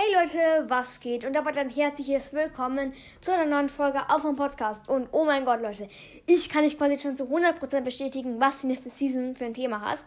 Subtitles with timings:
[0.00, 1.24] Hey Leute, was geht?
[1.24, 4.88] Und dabei ein herzliches Willkommen zu einer neuen Folge auf dem Podcast.
[4.88, 5.88] Und oh mein Gott, Leute,
[6.24, 9.80] ich kann euch quasi schon zu 100% bestätigen, was die nächste Season für ein Thema
[9.80, 10.04] hat.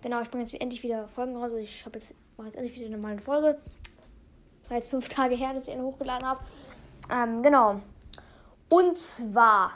[0.00, 1.50] Genau, ich bringe jetzt endlich wieder Folgen raus.
[1.58, 3.58] Ich habe jetzt, mache jetzt endlich wieder eine normale Folge.
[4.68, 6.44] War jetzt fünf Tage her, dass ich eine hochgeladen habe.
[7.10, 7.80] Ähm, genau.
[8.68, 9.72] Und zwar,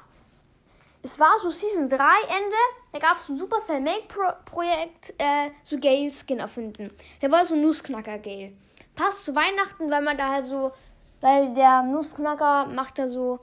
[1.02, 2.56] es war so Season 3 Ende.
[2.92, 6.92] Da gab es ein Supercell Make Pro Projekt, äh, so Gale Skin erfinden.
[7.20, 8.52] Der war so Nussknacker Gale
[8.98, 10.72] passt zu Weihnachten, weil man da halt so,
[11.20, 13.38] weil der Nussknacker macht da so,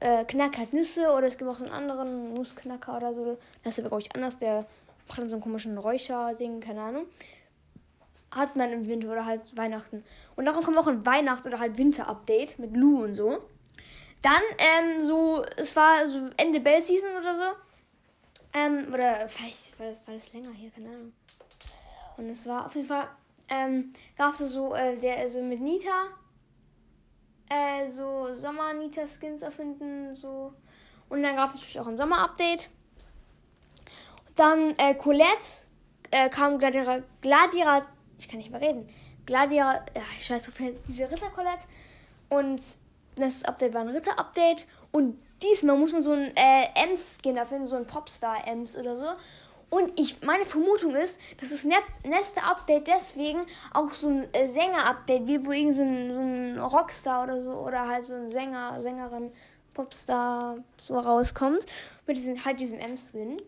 [0.00, 3.38] äh, knackt halt Nüsse oder es gibt auch so einen anderen Nussknacker oder so.
[3.62, 4.38] Das ist aber, glaube ich, anders.
[4.38, 4.66] Der
[5.06, 7.06] macht dann so einen komischen Räucher-Ding, keine Ahnung.
[8.32, 10.04] Hat man im Winter oder halt Weihnachten.
[10.36, 13.38] Und darum kommt auch ein Weihnachts- oder halt Winter-Update mit Lou und so.
[14.20, 17.44] Dann, ähm, so, es war so Ende Bell-Season oder so.
[18.52, 21.12] Ähm, oder vielleicht war das, war das länger hier, keine Ahnung.
[22.16, 23.08] Und es war auf jeden Fall
[23.48, 26.08] ähm, gab es so, äh, der also mit Nita
[27.48, 30.52] äh, so Sommer-Nita-Skins erfinden, so.
[31.08, 32.68] Und dann gab es natürlich auch ein Sommer-Update.
[34.36, 35.66] Dann äh, Colette
[36.10, 37.86] äh, kam Gladiator, Gladiator,
[38.18, 38.88] ich kann nicht mehr reden.
[39.26, 40.56] Gladiator, ja, ich scheiße auf
[40.86, 41.64] diese Ritter-Colette.
[42.28, 42.62] Und
[43.16, 44.66] das Update war ein Ritter-Update.
[44.92, 49.06] Und diesmal muss man so ein äh, Ems-Skin erfinden, so ein Popstar-Ems oder so.
[49.70, 53.40] Und ich, meine Vermutung ist, dass das nächste Update deswegen
[53.74, 57.50] auch so ein äh, Sänger-Update wie wo irgend so ein, so ein Rockstar oder so
[57.50, 59.30] oder halt so ein Sänger, Sängerin,
[59.74, 61.66] Popstar so rauskommt.
[62.06, 63.42] Mit diesem, halt diesem M-Skin.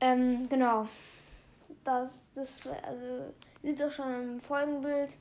[0.00, 0.86] Ähm, genau.
[1.82, 5.18] Das, das, also, sieht auch schon im Folgenbild.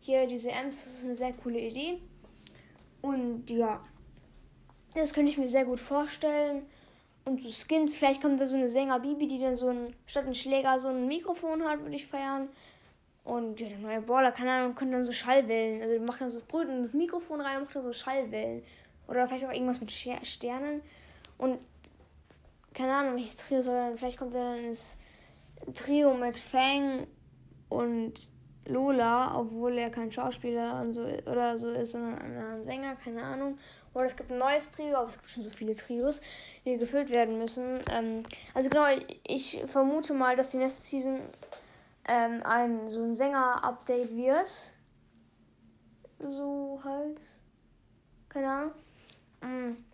[0.00, 2.02] Hier, diese Ems, das ist eine sehr coole Idee.
[3.00, 3.82] Und ja,
[4.94, 6.66] das könnte ich mir sehr gut vorstellen
[7.30, 7.94] und so Skins.
[7.94, 10.88] Vielleicht kommt da so eine Sänger Bibi, die dann so ein, statt ein Schläger so
[10.88, 12.48] ein Mikrofon hat, würde ich feiern.
[13.24, 15.80] Und ja, der neue Baller, keine Ahnung, können dann so Schallwellen.
[15.80, 18.62] Also macht dann so Brüten in das Mikrofon rein und macht dann so Schallwellen.
[19.06, 20.82] Oder vielleicht auch irgendwas mit Sternen.
[21.38, 21.58] Und
[22.74, 23.98] keine Ahnung, welches Trio soll dann.
[23.98, 24.98] Vielleicht kommt dann ins
[25.74, 27.06] Trio mit Fang
[27.68, 28.14] und
[28.70, 33.58] Lola, obwohl er kein Schauspieler und so oder so ist, sondern ein Sänger, keine Ahnung.
[33.92, 36.22] Oder es gibt ein neues Trio, aber es gibt schon so viele Trios,
[36.64, 37.80] die gefüllt werden müssen.
[37.90, 38.22] Ähm,
[38.54, 38.86] also genau,
[39.26, 41.20] ich vermute mal, dass die nächste Season
[42.06, 44.72] ähm, ein so ein Sänger-Update wird.
[46.28, 47.20] So halt.
[48.28, 48.72] Keine Ahnung.
[49.42, 49.84] Mhm.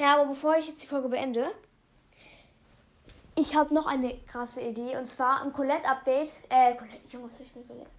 [0.00, 1.50] Ja, aber bevor ich jetzt die Folge beende,
[3.34, 6.40] ich habe noch eine krasse Idee und zwar ein Colette-Update.
[6.48, 7.90] Äh, Colette, Junge, was soll ich mit Colette?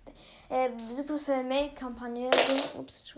[0.49, 2.29] Äh, Supercell Make-Kampagne.
[2.77, 3.15] Ups,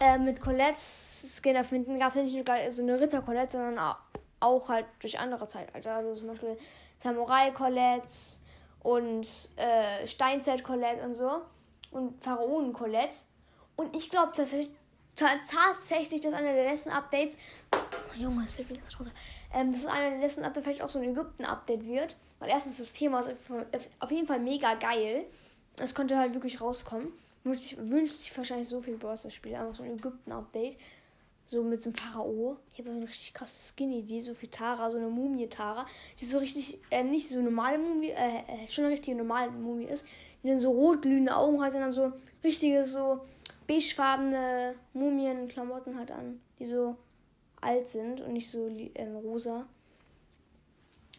[0.00, 1.98] äh, mit Colette Skin erfinden.
[1.98, 3.94] Gab es nicht nur so eine Ritter-Colette, sondern
[4.40, 5.94] auch halt durch andere Zeitalter.
[5.96, 6.56] Also zum Beispiel
[7.00, 8.12] Samurai-Colette
[8.80, 9.26] und
[9.56, 11.42] äh, Steinzeit-Colette und so.
[11.90, 13.16] Und Pharaonen-Colette.
[13.76, 14.70] Und ich glaube tatsächlich,
[15.16, 17.38] tatsächlich, dass einer der letzten Updates.
[17.72, 19.12] Oh, Junge, es fällt mir ganz runter
[19.54, 22.16] ähm, dass einer der letzten Update vielleicht auch so ein Ägypten-Update wird.
[22.38, 23.30] Weil erstens das Thema ist
[24.00, 25.24] auf jeden Fall mega geil.
[25.76, 27.08] Es könnte halt wirklich rauskommen.
[27.44, 27.78] Wünscht sich,
[28.18, 29.54] sich wahrscheinlich so viel Boss das Spiel.
[29.54, 30.76] Einfach so ein Ägypten-Update.
[31.44, 32.56] So mit so einem Pharao.
[32.72, 34.22] Ich habe so eine richtig krasse Skin-Idee.
[34.22, 35.86] So viel Tara, so eine Mumie-Tara.
[36.18, 39.86] Die so richtig, äh, nicht so normale Mumie, äh, äh, schon eine richtige normale Mumie
[39.86, 40.04] ist.
[40.42, 42.12] Die dann so rotglühende Augen hat und dann so
[42.42, 43.20] richtige, so
[43.66, 46.40] beigefarbene Mumien-Klamotten hat an.
[46.58, 46.96] Die so
[47.60, 49.66] alt sind und nicht so ähm, rosa.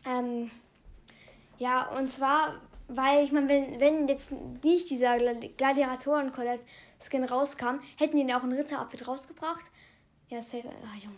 [0.06, 0.52] Ähm,
[1.58, 4.34] ja, und zwar, weil ich meine, wenn, wenn jetzt
[4.64, 9.72] nicht dieser Gladiatoren-Colette-Skin rauskam, hätten die auch ein Ritter-Outfit rausgebracht.
[10.30, 10.68] Ja, safe.
[10.68, 11.16] Ah, Junge.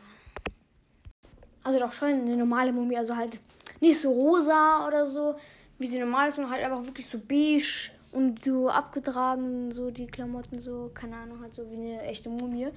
[1.63, 3.39] Also doch schon eine normale Mumie, also halt
[3.79, 5.35] nicht so rosa oder so,
[5.79, 10.07] wie sie normal ist, sondern halt einfach wirklich so beige und so abgetragen, so die
[10.07, 12.69] Klamotten, so, keine Ahnung, halt so wie eine echte Mumie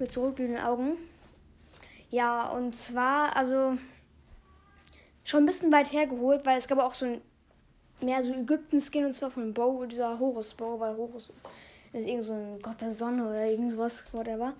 [0.00, 0.96] mit so rotglühenden Augen.
[2.10, 3.78] Ja, und zwar, also
[5.22, 7.20] schon ein bisschen weit hergeholt, weil es gab auch so ein
[8.00, 11.32] mehr so Ägypten-Skin und zwar von Bow, dieser Horus-Bow, weil Horus
[11.92, 14.54] ist irgend so ein Gott der Sonne oder irgend sowas, whatever.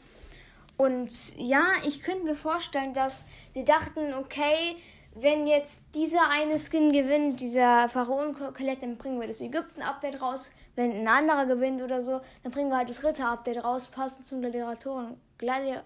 [0.76, 4.76] Und ja, ich könnte mir vorstellen, dass sie dachten, okay,
[5.14, 10.50] wenn jetzt dieser eine Skin gewinnt, dieser Pharaonen-Colette, dann bringen wir das Ägypten-Update raus.
[10.74, 14.40] Wenn ein anderer gewinnt oder so, dann bringen wir halt das Ritter-Update raus, passend zum
[14.40, 15.16] Gladiatoren.
[15.38, 15.76] Gladi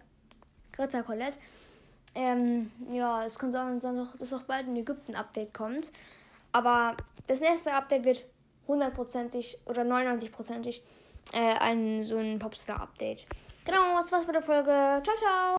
[0.79, 1.37] Ritter Colette.
[2.15, 5.93] Ähm, ja, es kann sein, dass auch bald ein Ägypten-Update kommt.
[6.53, 6.97] Aber
[7.27, 8.25] das nächste Update wird
[8.67, 10.81] hundertprozentig oder 99prozentig
[11.33, 13.27] äh, ein so ein Popstar-Update.
[13.65, 14.71] Genau, das war's mit der Folge.
[15.05, 15.57] Ciao, ciao!